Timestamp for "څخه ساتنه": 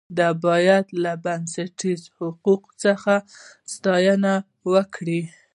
2.83-4.33